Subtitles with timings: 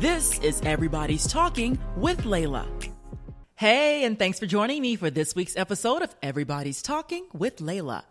[0.00, 2.66] This is Everybody's Talking with Layla.
[3.54, 8.04] Hey, and thanks for joining me for this week's episode of Everybody's Talking with Layla.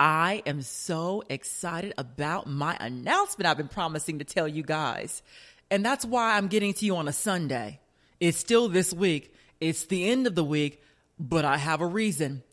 [0.00, 5.22] I am so excited about my announcement I've been promising to tell you guys.
[5.70, 7.80] And that's why I'm getting to you on a Sunday.
[8.18, 10.82] It's still this week, it's the end of the week,
[11.18, 12.44] but I have a reason.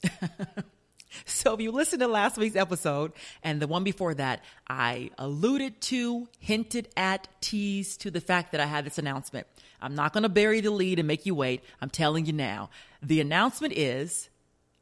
[1.25, 5.81] so if you listened to last week's episode and the one before that, I alluded
[5.81, 9.47] to, hinted at, teased to the fact that I had this announcement.
[9.81, 11.63] I'm not going to bury the lead and make you wait.
[11.81, 12.69] I'm telling you now.
[13.01, 14.29] The announcement is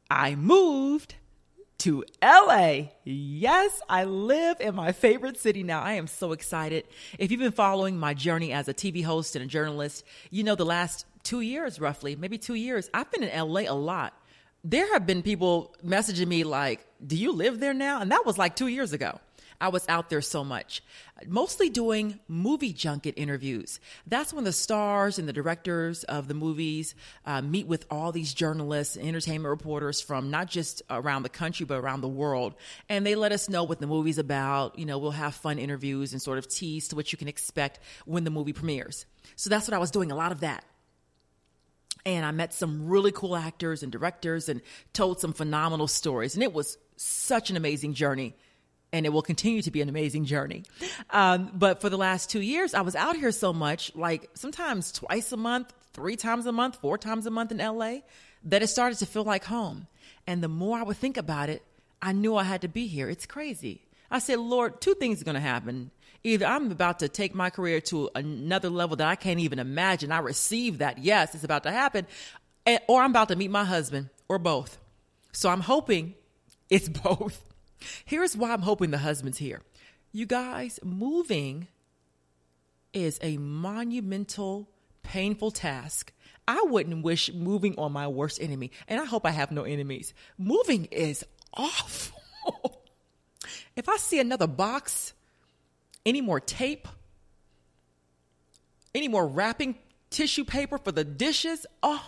[0.09, 1.15] I moved
[1.79, 2.89] to LA.
[3.03, 5.81] Yes, I live in my favorite city now.
[5.81, 6.85] I am so excited.
[7.17, 10.53] If you've been following my journey as a TV host and a journalist, you know
[10.53, 14.13] the last two years, roughly, maybe two years, I've been in LA a lot.
[14.63, 18.01] There have been people messaging me like, Do you live there now?
[18.01, 19.19] And that was like two years ago.
[19.61, 20.81] I was out there so much,
[21.27, 23.79] mostly doing movie junket interviews.
[24.07, 26.95] That's when the stars and the directors of the movies
[27.27, 31.67] uh, meet with all these journalists, and entertainment reporters from not just around the country,
[31.67, 32.55] but around the world.
[32.89, 34.79] And they let us know what the movie's about.
[34.79, 37.79] You know, we'll have fun interviews and sort of tease to what you can expect
[38.05, 39.05] when the movie premieres.
[39.35, 40.65] So that's what I was doing, a lot of that
[42.05, 44.61] and I met some really cool actors and directors and
[44.93, 46.33] told some phenomenal stories.
[46.35, 48.35] And it was such an amazing journey
[48.93, 50.63] and it will continue to be an amazing journey.
[51.11, 54.91] Um, but for the last two years, I was out here so much, like sometimes
[54.91, 57.99] twice a month, three times a month, four times a month in LA,
[58.45, 59.87] that it started to feel like home.
[60.27, 61.63] And the more I would think about it,
[62.01, 63.09] I knew I had to be here.
[63.09, 63.81] It's crazy.
[64.09, 65.91] I said, Lord, two things are going to happen.
[66.23, 70.11] Either I'm about to take my career to another level that I can't even imagine.
[70.11, 70.99] I receive that.
[70.99, 72.05] Yes, it's about to happen.
[72.87, 74.77] Or I'm about to meet my husband, or both.
[75.31, 76.13] So I'm hoping
[76.69, 77.43] it's both.
[78.05, 79.61] Here's why I'm hoping the husband's here.
[80.11, 81.67] You guys, moving
[82.93, 84.69] is a monumental,
[85.03, 86.13] painful task.
[86.47, 90.13] I wouldn't wish moving on my worst enemy, and I hope I have no enemies.
[90.37, 92.83] Moving is awful.
[93.75, 95.13] if I see another box,
[96.05, 96.87] any more tape,
[98.93, 99.75] any more wrapping
[100.09, 102.03] tissue paper for the dishes, oh,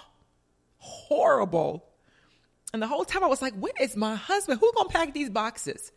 [0.78, 1.86] horrible.
[2.74, 4.59] And the whole time I was like, when is my husband?
[4.59, 5.92] Who's going to pack these boxes?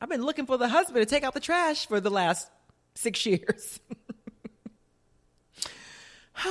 [0.00, 2.50] I've been looking for the husband to take out the trash for the last
[2.94, 3.80] six years.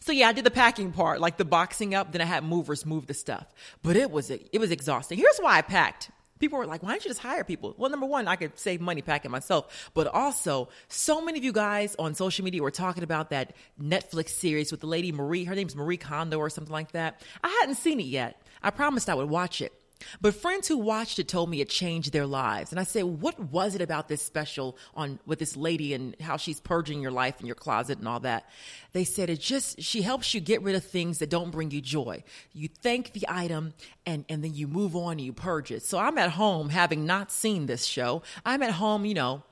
[0.00, 2.12] so yeah, I did the packing part, like the boxing up.
[2.12, 3.46] Then I had movers move the stuff,
[3.82, 5.18] but it was it was exhausting.
[5.18, 6.10] Here's why I packed
[6.42, 7.74] people were like, why don't you just hire people?
[7.78, 9.90] Well, number one, I could save money packing myself.
[9.94, 14.30] But also, so many of you guys on social media were talking about that Netflix
[14.30, 15.44] series with the lady Marie.
[15.44, 17.22] Her name's Marie Kondo or something like that.
[17.44, 18.42] I hadn't seen it yet.
[18.60, 19.72] I promised I would watch it.
[20.20, 22.70] But friends who watched it told me it changed their lives.
[22.70, 26.36] And I said, what was it about this special on with this lady and how
[26.36, 28.48] she's purging your life in your closet and all that?
[28.92, 31.80] They said it just she helps you get rid of things that don't bring you
[31.80, 32.24] joy.
[32.52, 33.74] You thank the item
[34.06, 35.82] and and then you move on and you purge it.
[35.82, 38.22] So I'm at home having not seen this show.
[38.44, 39.42] I'm at home, you know,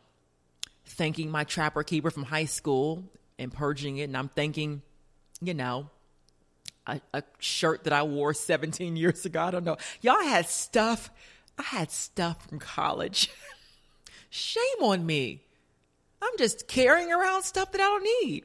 [0.84, 3.04] thanking my trapper keeper from high school
[3.38, 4.82] and purging it and I'm thanking,
[5.40, 5.88] you know,
[6.86, 9.42] a, a shirt that I wore 17 years ago.
[9.42, 9.76] I don't know.
[10.00, 11.10] Y'all had stuff.
[11.58, 13.30] I had stuff from college.
[14.30, 15.42] Shame on me.
[16.22, 18.44] I'm just carrying around stuff that I don't need.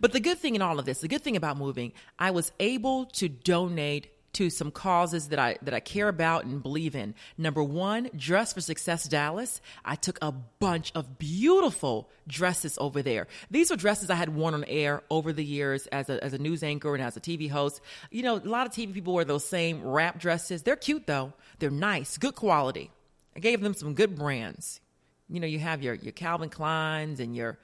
[0.00, 2.52] But the good thing in all of this, the good thing about moving, I was
[2.58, 7.14] able to donate to some causes that I that I care about and believe in.
[7.36, 9.60] Number one, Dress for Success Dallas.
[9.84, 13.26] I took a bunch of beautiful dresses over there.
[13.50, 16.38] These were dresses I had worn on air over the years as a as a
[16.38, 17.80] news anchor and as a TV host.
[18.10, 20.62] You know, a lot of TV people wear those same wrap dresses.
[20.62, 21.32] They're cute though.
[21.58, 22.90] They're nice, good quality.
[23.34, 24.80] I gave them some good brands.
[25.28, 27.58] You know, you have your your Calvin Kleins and your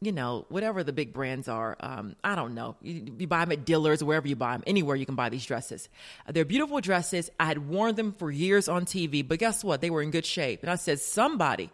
[0.00, 1.76] you know, whatever the big brands are.
[1.80, 2.76] Um, I don't know.
[2.82, 5.46] You, you, buy them at Dillard's, wherever you buy them, anywhere you can buy these
[5.46, 5.88] dresses.
[6.28, 7.30] Uh, they're beautiful dresses.
[7.40, 9.80] I had worn them for years on TV, but guess what?
[9.80, 10.62] They were in good shape.
[10.62, 11.70] And I said, somebody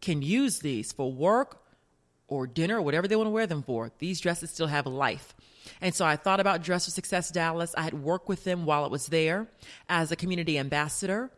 [0.00, 1.60] can use these for work
[2.28, 3.90] or dinner or whatever they want to wear them for.
[3.98, 5.34] These dresses still have life.
[5.80, 7.74] And so I thought about Dress for Success Dallas.
[7.76, 9.48] I had worked with them while it was there
[9.88, 11.30] as a community ambassador.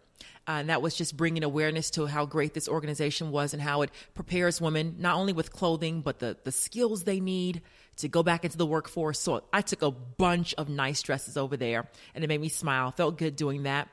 [0.49, 3.83] Uh, and that was just bringing awareness to how great this organization was and how
[3.83, 7.63] it prepares women not only with clothing but the the skills they need
[7.97, 9.19] to go back into the workforce.
[9.19, 12.91] So I took a bunch of nice dresses over there, and it made me smile.
[12.91, 13.89] Felt good doing that,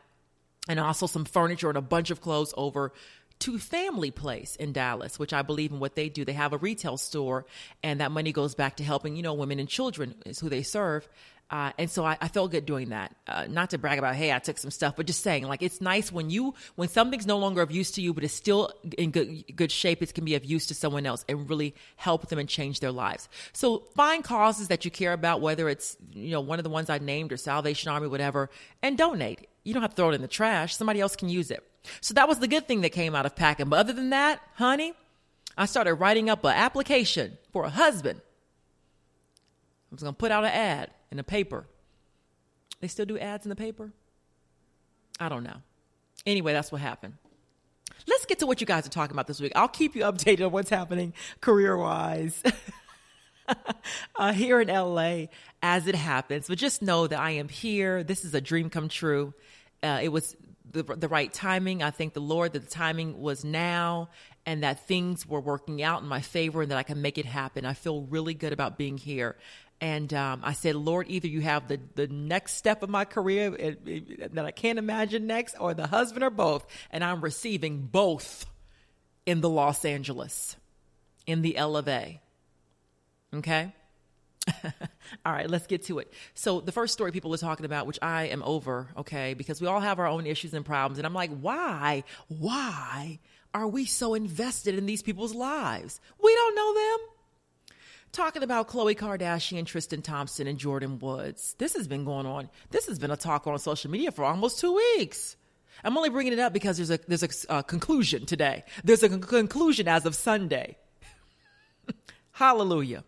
[0.67, 2.93] and also some furniture and a bunch of clothes over
[3.39, 6.23] to Family Place in Dallas, which I believe in what they do.
[6.23, 7.45] They have a retail store,
[7.81, 10.63] and that money goes back to helping, you know, women and children is who they
[10.63, 11.07] serve
[11.53, 13.15] Uh, and so I, I, felt good doing that.
[13.27, 15.81] Uh, not to brag about, hey, I took some stuff, but just saying, like, it's
[15.81, 19.11] nice when you, when something's no longer of use to you, but it's still in
[19.11, 22.39] good, good shape, it can be of use to someone else and really help them
[22.39, 23.29] and change their lives.
[23.51, 26.89] So find causes that you care about, whether it's, you know, one of the ones
[26.89, 28.49] I named or Salvation Army, whatever,
[28.81, 29.47] and donate.
[29.63, 30.75] You don't have to throw it in the trash.
[30.75, 31.63] Somebody else can use it.
[32.01, 33.69] So that was the good thing that came out of packing.
[33.69, 34.93] But other than that, honey,
[35.55, 38.21] I started writing up an application for a husband.
[39.91, 41.67] I was to put out an ad in the paper.
[42.81, 43.91] They still do ads in the paper?
[45.19, 45.57] I don't know.
[46.25, 47.13] Anyway, that's what happened.
[48.07, 49.51] Let's get to what you guys are talking about this week.
[49.55, 52.41] I'll keep you updated on what's happening career wise
[54.15, 55.25] uh, here in LA
[55.61, 56.47] as it happens.
[56.47, 58.03] But just know that I am here.
[58.03, 59.35] This is a dream come true.
[59.83, 60.35] Uh, it was
[60.71, 61.83] the, the right timing.
[61.83, 64.09] I thank the Lord that the timing was now
[64.45, 67.25] and that things were working out in my favor and that I can make it
[67.25, 67.65] happen.
[67.65, 69.37] I feel really good about being here.
[69.83, 73.53] And um, I said, Lord, either you have the, the next step of my career
[73.53, 76.65] it, it, that I can't imagine next, or the husband, or both.
[76.89, 78.45] And I'm receiving both
[79.25, 80.55] in the Los Angeles,
[81.27, 82.21] in the L of A.
[83.35, 83.73] Okay?
[85.25, 86.13] all right, let's get to it.
[86.33, 89.67] So, the first story people are talking about, which I am over, okay, because we
[89.67, 90.97] all have our own issues and problems.
[90.97, 92.05] And I'm like, why?
[92.29, 93.19] Why
[93.53, 95.99] are we so invested in these people's lives?
[96.23, 97.12] We don't know them
[98.13, 101.55] talking about Khloe Kardashian, Tristan Thompson, and Jordyn Woods.
[101.57, 102.49] This has been going on.
[102.69, 105.35] This has been a talk on social media for almost two weeks.
[105.83, 108.63] I'm only bringing it up because there's a there's a uh, conclusion today.
[108.83, 110.77] There's a con- conclusion as of Sunday.
[112.31, 113.03] Hallelujah.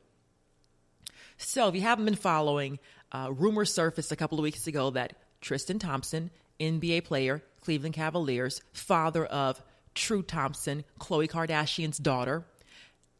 [1.37, 2.79] So, if you haven't been following,
[3.11, 8.61] uh, rumors surfaced a couple of weeks ago that Tristan Thompson, NBA player, Cleveland Cavaliers,
[8.73, 9.61] father of
[9.93, 12.45] True Thompson, Khloe Kardashian's daughter,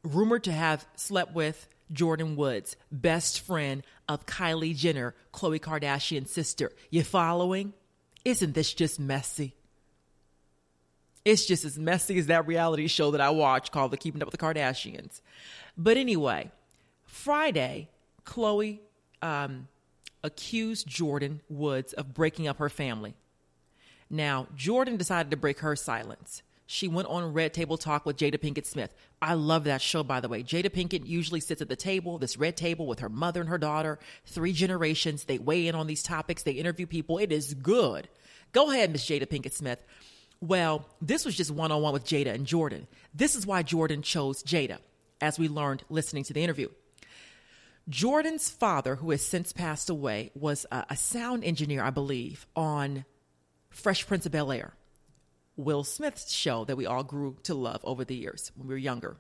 [0.04, 6.72] rumored to have slept with Jordyn Woods, best friend of Kylie Jenner, Khloe Kardashian's sister.
[6.90, 7.74] You following?
[8.24, 9.56] Isn't this just messy?
[11.24, 14.32] It's just as messy as that reality show that I watch called The Keeping Up
[14.32, 15.22] with the Kardashians.
[15.76, 16.52] But anyway,
[17.06, 17.90] Friday,
[18.26, 18.80] Khloe
[19.22, 19.68] um,
[20.24, 23.16] accused Jordyn Woods of breaking up her family.
[24.10, 26.44] Now, Jordan decided to break her silence.
[26.67, 28.94] She went on Red Table Talk with Jada Pinkett Smith.
[29.21, 30.41] I love that show, by the way.
[30.41, 33.59] Jada Pinkett usually sits at the table, this red table with her mother and her
[33.59, 35.25] daughter, three generations.
[35.25, 37.19] They weigh in on these topics, they interview people.
[37.19, 38.07] It is good.
[38.51, 39.79] Go ahead, Miss Jada Pinkett Smith.
[40.41, 42.88] Well, this was just one on one with Jada and Jordan.
[43.13, 44.79] This is why Jordan chose Jada,
[45.21, 46.69] as we learned listening to the interview.
[47.88, 53.06] Jordan's father, who has since passed away, was a, a sound engineer, I believe, on
[53.69, 54.73] Fresh Prince of Bel Air.
[55.57, 58.80] Will Smith's show that we all grew to love over the years when we were
[58.80, 59.18] younger.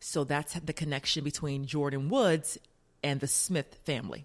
[0.00, 2.58] So that's the connection between Jordyn Woods
[3.02, 4.24] and the Smith family.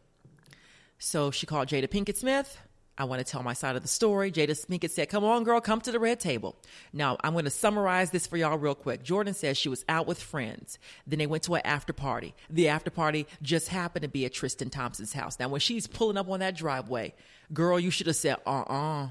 [0.99, 2.57] So she called Jada Pinkett Smith.
[2.99, 4.31] I want to tell my side of the story.
[4.31, 6.55] Jada Pinkett said, Come on, girl, come to the red table.
[6.91, 9.03] Now, I'm going to summarize this for y'all real quick.
[9.03, 10.79] Jordan says she was out with friends.
[11.05, 12.33] Then they went to an after party.
[12.49, 15.39] The after party just happened to be at Tristan Thompson's house.
[15.39, 17.13] Now, when she's pulling up on that driveway,
[17.53, 19.09] girl, you should have said, Uh uh-uh, uh,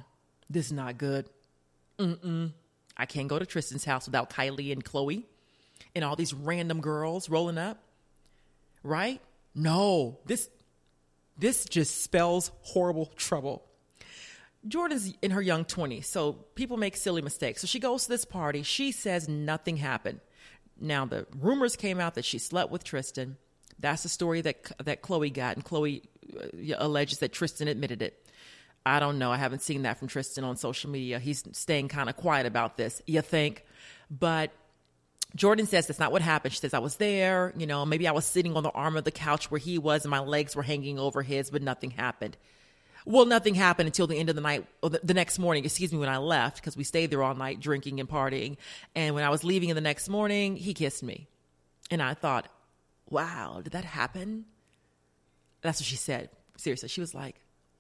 [0.50, 1.28] this is not good.
[1.98, 2.52] Mm-mm.
[2.96, 5.24] I can't go to Tristan's house without Kylie and Khloe
[5.94, 7.78] and all these random girls rolling up.
[8.82, 9.20] Right?
[9.54, 10.48] No, this
[11.38, 13.64] this just spells horrible trouble.
[14.66, 17.60] Jordan's in her young 20s, so people make silly mistakes.
[17.60, 18.62] So she goes to this party.
[18.62, 20.20] She says nothing happened.
[20.80, 23.36] Now the rumors came out that she slept with Tristan.
[23.78, 26.02] That's the story that that Khloe got, and Khloe
[26.34, 28.26] uh, alleges that Tristan admitted it.
[28.86, 29.32] I don't know.
[29.32, 31.18] I haven't seen that from Tristan on social media.
[31.18, 33.64] He's staying kind of quiet about this, you think?
[34.08, 34.52] But
[35.34, 36.54] Jordan says that's not what happened.
[36.54, 39.02] She says, I was there, you know, maybe I was sitting on the arm of
[39.02, 42.36] the couch where he was and my legs were hanging over his, but nothing happened.
[43.04, 45.92] Well, nothing happened until the end of the night, or the, the next morning, excuse
[45.92, 48.56] me, when I left, because we stayed there all night drinking and partying.
[48.94, 51.26] And when I was leaving in the next morning, he kissed me.
[51.90, 52.48] And I thought,
[53.10, 54.44] wow, did that happen?
[55.62, 56.30] That's what she said.
[56.56, 56.88] Seriously.
[56.88, 57.34] She was like,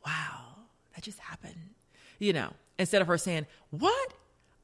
[0.04, 0.55] wow
[0.96, 1.74] that just happened.
[2.18, 4.14] You know, instead of her saying, What?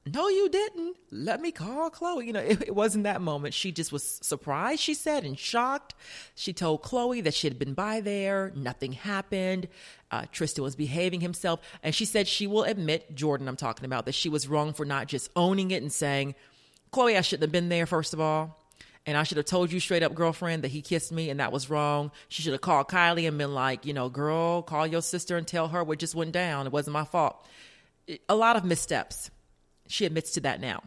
[0.04, 0.96] No, you didn't.
[1.12, 2.26] Let me call Khloe.
[2.26, 3.54] You know, it, it, wasn't that moment.
[3.54, 5.94] She just was surprised, she said, and shocked.
[6.34, 8.50] She told Khloe that she had been by there.
[8.56, 9.68] Nothing happened.
[10.10, 11.60] Uh, Tristan was behaving himself.
[11.84, 14.84] And she said she will admit, Jordan, I'm talking about, that she was wrong for
[14.84, 16.34] not just owning it and saying,
[16.92, 18.58] Khloe, I shouldn't have been there, first of all.
[19.04, 21.50] And I should have told you straight up, girlfriend, that he kissed me and that
[21.50, 22.12] was wrong.
[22.28, 25.46] She should have called Kylie and been like, you know, girl, call your sister and
[25.46, 26.66] tell her what just went down.
[26.66, 27.44] It wasn't my fault.
[28.28, 29.30] A lot of missteps.
[29.88, 30.84] She admits to that now.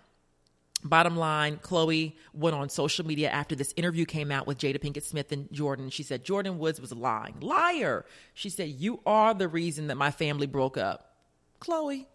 [0.84, 5.04] Bottom line, Khloe went on social media after this interview came out with Jada Pinkett
[5.04, 5.90] Smith and Jordan.
[5.90, 7.40] She said Jordyn Woods was lying.
[7.42, 8.06] Liar.
[8.36, 11.16] She said, You are the reason that my family broke up.
[11.60, 12.06] Khloe,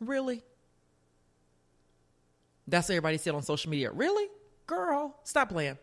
[0.00, 0.42] really?
[2.66, 3.92] That's what everybody said on social media.
[3.92, 4.26] Really?
[4.66, 5.78] Girl, stop playing.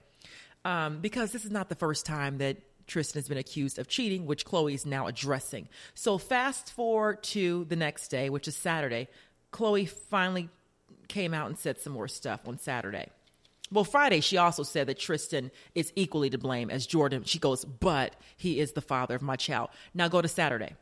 [0.65, 4.25] Um, because this is not the first time that Tristan has been accused of cheating,
[4.25, 5.67] which Khloe is now addressing.
[5.93, 9.07] So, fast forward to the next day, which is Saturday.
[9.51, 10.49] Khloe finally
[11.07, 13.09] came out and said some more stuff on Saturday.
[13.71, 17.23] Well, Friday, she also said that Tristan is equally to blame as Jordan.
[17.23, 19.69] She goes, but he is the father of my child.
[19.93, 20.75] Now go to Saturday.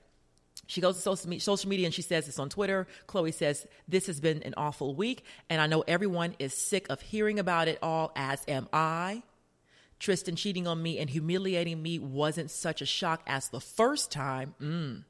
[0.71, 2.87] She goes to social media and she says this on Twitter.
[3.05, 7.01] Khloe says, This has been an awful week, and I know everyone is sick of
[7.01, 9.21] hearing about it all, as am I.
[9.99, 14.55] Tristan cheating on me and humiliating me wasn't such a shock as the first time.
[14.61, 15.03] Mm.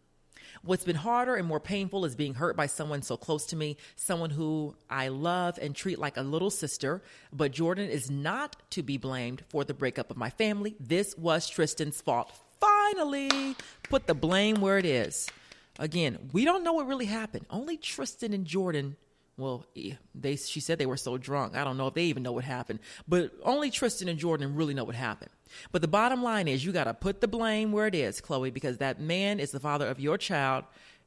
[0.64, 3.78] What's been harder and more painful is being hurt by someone so close to me,
[3.96, 7.04] someone who I love and treat like a little sister.
[7.32, 10.76] But Jordan is not to be blamed for the breakup of my family.
[10.80, 12.32] This was Tristan's fault.
[12.60, 15.30] Finally, put the blame where it is.
[15.82, 17.46] Again, we don't know what really happened.
[17.50, 18.96] Only Tristan and Jordan
[19.38, 19.66] well,
[20.14, 21.56] they she said they were so drunk.
[21.56, 24.76] I don't know if they even know what happened, but only Tristan and jordan really
[24.76, 25.32] know what happened.
[25.72, 28.52] But the bottom line is you got to put the blame where it is, chloe
[28.52, 30.66] because that man is the father of your child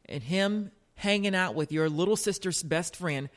[0.09, 3.29] and him hanging out with your little sister's best friend,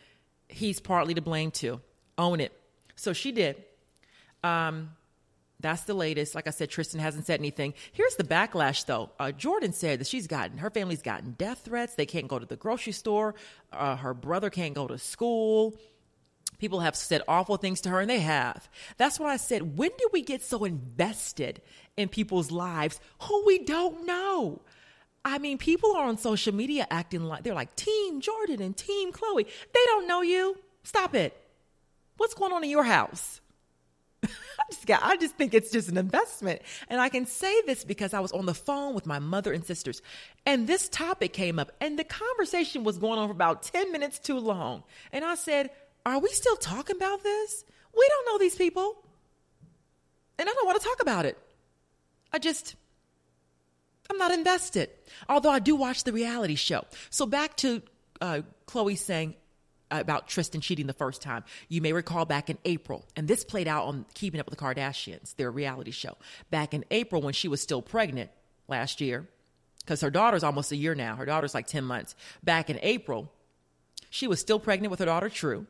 [0.48, 1.80] he's partly to blame too.
[2.18, 2.52] Own it.
[2.96, 3.64] So she did.
[4.44, 4.92] Um,
[5.60, 6.36] that's the latest.
[6.36, 7.74] Like I said, Tristan hasn't said anything.
[7.92, 9.10] Here's the backlash, though.
[9.20, 11.96] Uh, Jordyn said that she's gotten, her family's gotten death threats.
[11.96, 13.34] They can't go to the grocery store.
[13.72, 15.76] Uh, her brother can't go to school.
[16.60, 18.70] People have said awful things to her, and they have.
[18.98, 21.62] That's what I said, when do we get so invested
[21.96, 24.62] in people's lives who we don't know?
[25.26, 29.12] I mean, people are on social media acting like they're like Team Jordan and Team
[29.12, 29.46] Khloe.
[29.46, 30.58] They don't know you.
[30.84, 31.36] Stop it.
[32.16, 33.42] What's going on in your house?
[34.70, 36.62] I just I just think it's just an investment.
[36.90, 39.66] And I can say this because I was on the phone with my mother and
[39.66, 40.02] sisters
[40.46, 44.20] and this topic came up and the conversation was going on for about 10 minutes
[44.20, 44.84] too long.
[45.12, 45.70] And I said,
[46.06, 47.64] are we still talking about this?
[47.96, 48.96] We don't know these people.
[50.40, 51.38] And I don't want to talk about it.
[52.32, 52.76] I just,
[54.10, 54.90] I'm not invested.
[55.28, 56.86] Although I do watch the reality show.
[57.10, 57.82] So back to
[58.22, 59.36] uh, Khloe saying
[59.92, 61.44] about Tristan cheating the first time.
[61.70, 64.64] You may recall back in April, and this played out on Keeping Up with the
[64.64, 66.18] Kardashians, their reality show.
[66.50, 68.30] Back in April, when she was still pregnant
[68.68, 69.28] last year,
[69.88, 71.16] because her daughter's almost a year now.
[71.16, 72.14] Her daughter's like 10 months.
[72.44, 73.32] Back in April,
[74.10, 75.66] she was still pregnant with her daughter, True.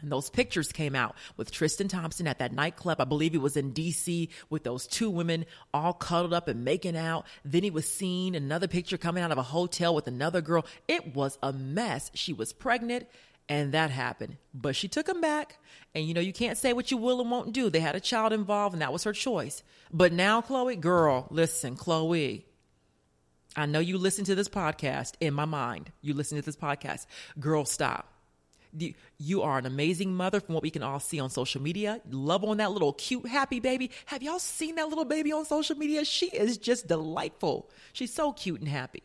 [0.00, 3.00] And those pictures came out with Tristan Thompson at that nightclub.
[3.00, 6.96] I believe he was in DC with those two women all cuddled up and making
[6.96, 7.26] out.
[7.44, 10.64] Then he was seen another picture coming out of a hotel with another girl.
[10.86, 12.10] It was a mess.
[12.14, 13.08] She was pregnant
[13.48, 14.36] and that happened.
[14.54, 15.58] But she took him back.
[15.94, 17.70] And you know, you can't say what you will and won't do.
[17.70, 19.62] They had a child involved and that was her choice.
[19.92, 22.44] But now, Khloe, girl, listen, Khloe.
[23.56, 25.90] I know you listen to this podcast in my mind.
[26.02, 27.06] You listen to this podcast.
[27.40, 28.12] Girl, stop
[29.18, 32.00] you are an amazing mother from what we can all see on social media.
[32.10, 33.90] Love on that little cute, happy baby.
[34.06, 36.04] Have y'all seen that little baby on social media?
[36.04, 37.70] She is just delightful.
[37.92, 39.02] She's so cute and happy.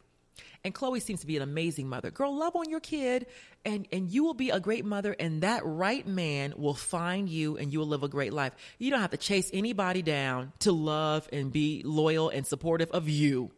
[0.65, 2.09] And Khloe seems to be an amazing mother.
[2.09, 3.25] Girl, love on your kid
[3.65, 7.57] and, and you will be a great mother and that right man will find you
[7.57, 8.53] and you will live a great life.
[8.79, 13.09] You don't have to chase anybody down to love and be loyal and supportive of
[13.09, 13.51] you.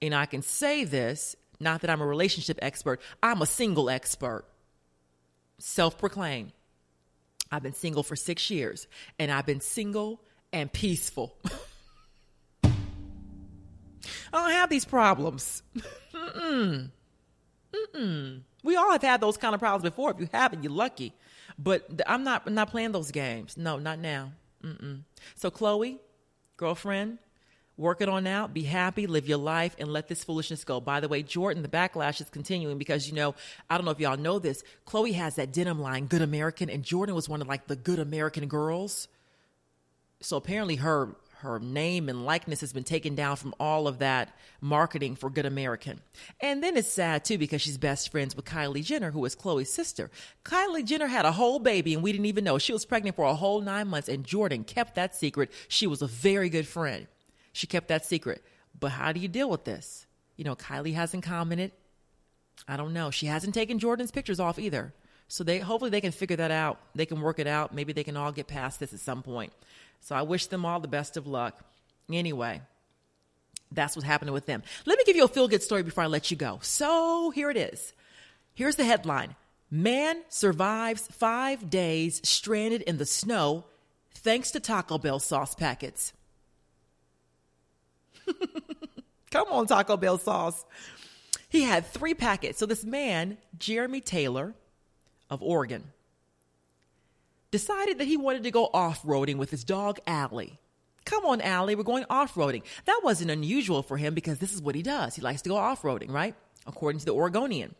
[0.00, 4.46] And I can say this, not that I'm a relationship expert, I'm a single expert
[5.58, 6.52] self proclaimed.
[7.52, 8.86] I've been single for six years
[9.18, 11.36] and I've been single and peaceful.
[14.32, 15.62] I don't have these problems.
[16.14, 16.90] Mm-mm.
[17.72, 18.40] Mm-mm.
[18.62, 20.10] We all have had those kind of problems before.
[20.10, 21.14] If you haven't, you're lucky.
[21.58, 23.56] But I'm not I'm not playing those games.
[23.56, 24.32] No, not now.
[24.64, 25.02] Mm-mm.
[25.36, 25.98] So, Khloe,
[26.56, 27.18] girlfriend,
[27.80, 30.82] Work it on out, be happy, live your life, and let this foolishness go.
[30.82, 33.34] By the way, Jordan, the backlash is continuing because, you know,
[33.70, 34.62] I don't know if y'all know this.
[34.86, 37.98] Khloe has that denim line, Good American, and Jordan was one of like the Good
[37.98, 39.08] American girls.
[40.20, 44.36] So apparently her her name and likeness has been taken down from all of that
[44.60, 46.00] marketing for Good American.
[46.40, 49.72] And then it's sad too because she's best friends with Kylie Jenner, who is Khloe's
[49.72, 50.10] sister.
[50.44, 52.58] Kylie Jenner had a whole baby and we didn't even know.
[52.58, 55.50] She was pregnant for a whole nine months and Jordan kept that secret.
[55.68, 57.06] She was a very good friend.
[57.52, 58.44] She kept that secret.
[58.78, 60.06] But how do you deal with this?
[60.36, 61.72] You know, Kylie hasn't commented.
[62.68, 63.10] I don't know.
[63.10, 64.92] She hasn't taken Jordan's pictures off either.
[65.30, 66.80] So they hopefully they can figure that out.
[66.96, 67.72] They can work it out.
[67.72, 69.52] Maybe they can all get past this at some point.
[70.00, 71.64] So I wish them all the best of luck.
[72.12, 72.60] Anyway,
[73.70, 74.64] that's what's happening with them.
[74.86, 76.58] Let me give you a feel good story before I let you go.
[76.62, 77.92] So here it is.
[78.54, 79.36] Here's the headline.
[79.70, 83.66] Man survives five days stranded in the snow
[84.12, 86.12] thanks to Taco Bell sauce packets.
[89.30, 90.64] Come on, Taco Bell sauce.
[91.48, 92.58] He had three packets.
[92.58, 94.54] So, this man, Jeremy Taylor
[95.30, 95.84] of Oregon,
[97.50, 100.58] decided that he wanted to go off roading with his dog, Allie.
[101.04, 102.62] Come on, Allie, we're going off roading.
[102.84, 105.14] That wasn't unusual for him because this is what he does.
[105.14, 106.34] He likes to go off roading, right?
[106.66, 107.74] According to the Oregonian.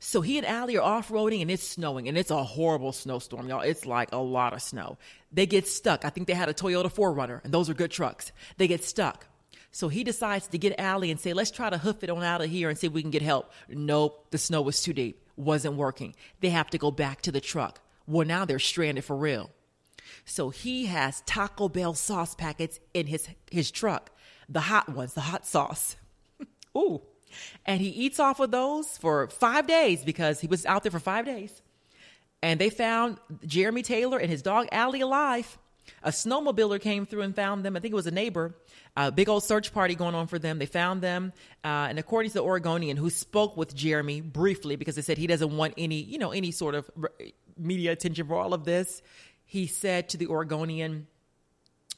[0.00, 3.48] So he and Allie are off roading and it's snowing and it's a horrible snowstorm,
[3.48, 3.62] y'all.
[3.62, 4.98] It's like a lot of snow.
[5.32, 6.04] They get stuck.
[6.04, 8.32] I think they had a Toyota 4Runner and those are good trucks.
[8.58, 9.26] They get stuck.
[9.70, 12.40] So he decides to get Allie and say, let's try to hoof it on out
[12.40, 13.52] of here and see if we can get help.
[13.68, 15.27] Nope, the snow was too deep.
[15.38, 16.14] Wasn't working.
[16.40, 17.80] They have to go back to the truck.
[18.06, 19.50] Well, now they're stranded for real.
[20.24, 24.10] So he has Taco Bell sauce packets in his, his truck,
[24.48, 25.96] the hot ones, the hot sauce.
[26.76, 27.02] Ooh.
[27.64, 30.98] And he eats off of those for five days because he was out there for
[30.98, 31.62] five days.
[32.42, 35.56] And they found Jeremy Taylor and his dog Allie alive.
[36.02, 37.76] A snowmobiler came through and found them.
[37.76, 38.54] I think it was a neighbor.
[39.00, 40.58] A big old search party going on for them.
[40.58, 41.32] They found them.
[41.62, 45.28] Uh, and according to the Oregonian, who spoke with Jeremy briefly because they said he
[45.28, 46.90] doesn't want any, you know, any sort of
[47.56, 49.00] media attention for all of this,
[49.44, 51.06] he said to the Oregonian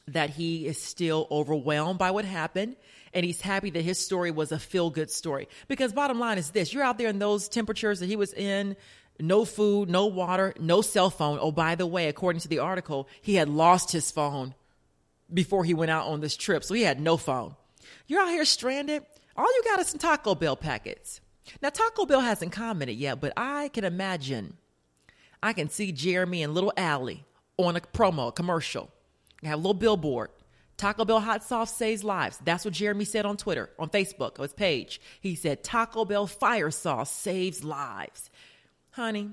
[0.09, 2.75] that he is still overwhelmed by what happened
[3.15, 5.47] and he's happy that his story was a feel good story.
[5.67, 8.75] Because bottom line is this you're out there in those temperatures that he was in,
[9.19, 11.39] no food, no water, no cell phone.
[11.41, 14.53] Oh, by the way, according to the article, he had lost his phone
[15.33, 16.63] before he went out on this trip.
[16.63, 17.55] So he had no phone.
[18.07, 19.03] You're out here stranded.
[19.35, 21.21] All you got is some Taco Bell packets.
[21.61, 24.57] Now, Taco Bell hasn't commented yet, but I can imagine,
[25.41, 27.25] I can see Jeremy and little Allie
[27.57, 28.89] on a promo, a commercial.
[29.43, 30.29] have a little billboard.
[30.77, 32.39] Taco Bell hot sauce saves lives.
[32.43, 34.99] That's what Jeremy said on Twitter, on Facebook, on his page.
[35.19, 38.31] He said Taco Bell fire sauce saves lives.
[38.91, 39.29] Honey,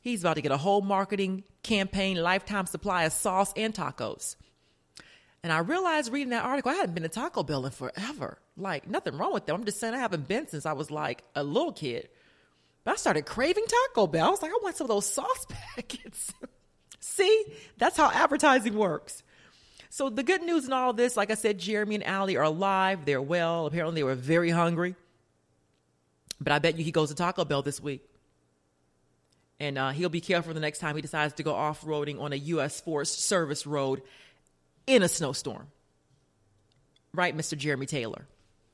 [0.00, 4.36] he's about to get a whole marketing campaign, lifetime supply of sauce and tacos.
[5.42, 8.38] And I realized reading that article, I hadn't been to Taco Bell in forever.
[8.56, 9.56] Like, nothing wrong with them.
[9.56, 12.08] I'm just saying I haven't been since I was like a little kid.
[12.84, 14.26] But I started craving Taco Bell.
[14.26, 16.32] I was like, I want some of those sauce packets.
[17.00, 17.44] See,
[17.76, 19.24] that's how advertising works.
[19.90, 23.04] So the good news in all this, like I said, Jeremy and Allie are alive.
[23.04, 23.66] They're well.
[23.66, 24.94] Apparently, they were very hungry.
[26.40, 28.02] But I bet you he goes to Taco Bell this week.
[29.60, 32.32] And uh, he'll be careful the next time he decides to go off roading on
[32.32, 32.80] a U.S.
[32.80, 34.02] Forest Service road
[34.86, 35.68] in a snowstorm.
[37.14, 37.56] Right, Mr.
[37.56, 38.26] Jeremy Taylor?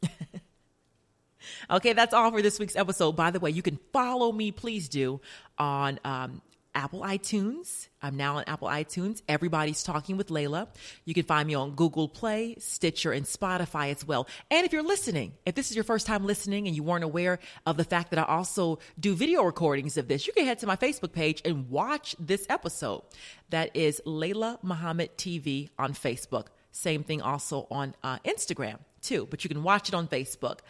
[1.71, 3.13] okay, that's all for this week's episode.
[3.13, 5.21] By the way, you can follow me, please do,
[5.59, 6.41] on um,
[6.79, 7.89] Apple iTunes.
[8.01, 9.21] I'm now on Apple iTunes.
[9.29, 10.69] Everybody's talking with Layla.
[11.05, 14.29] You can find me on Google Play, Stitcher, and Spotify as well.
[14.49, 17.41] And if you're listening, if this is your first time listening and you weren't aware
[17.67, 20.69] of the fact that I also do video recordings of this, you can head to
[20.69, 23.03] my Facebook page and watch this episode.
[23.51, 26.47] That is Layla Muhammad TV on Facebook.
[26.71, 30.61] Same thing also on uh, Instagram too, but you can watch it on Facebook.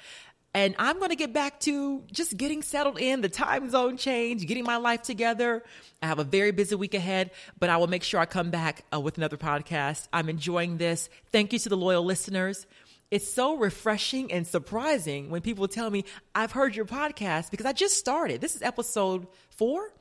[0.55, 4.47] And I'm going to get back to just getting settled in, the time zone change,
[4.47, 5.63] getting my life together.
[6.03, 8.85] I have a very busy week ahead, but I will make sure I come back
[8.93, 10.09] uh, with another podcast.
[10.13, 11.11] I'm enjoying this.
[11.33, 12.67] Thank you to the loyal listeners.
[13.11, 17.73] It's so refreshing and surprising when people tell me, I've heard your podcast because I
[17.73, 18.41] just started.
[18.41, 19.93] This is episode four.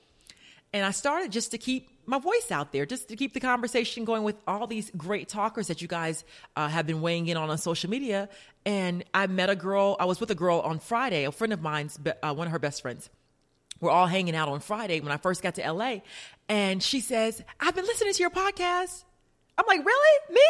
[0.73, 4.05] And I started just to keep my voice out there, just to keep the conversation
[4.05, 6.23] going with all these great talkers that you guys
[6.55, 8.29] uh, have been weighing in on on social media.
[8.65, 11.61] And I met a girl, I was with a girl on Friday, a friend of
[11.61, 13.09] mine's, uh, one of her best friends.
[13.79, 15.97] We're all hanging out on Friday when I first got to LA.
[16.49, 19.03] And she says, I've been listening to your podcast.
[19.57, 20.33] I'm like, really?
[20.33, 20.41] Me?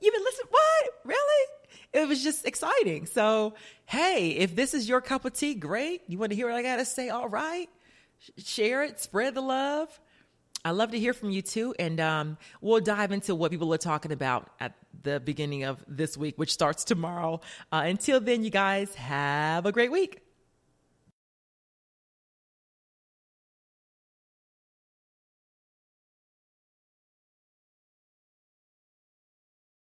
[0.00, 0.46] You've been listening?
[0.50, 0.94] What?
[1.04, 1.46] Really?
[1.92, 3.06] It was just exciting.
[3.06, 6.02] So, hey, if this is your cup of tea, great.
[6.06, 7.10] You want to hear what I got to say?
[7.10, 7.68] All right
[8.38, 10.00] share it, spread the love.
[10.64, 11.74] I love to hear from you too.
[11.78, 16.16] And um, we'll dive into what people are talking about at the beginning of this
[16.16, 17.40] week, which starts tomorrow.
[17.72, 20.20] Uh, until then, you guys have a great week.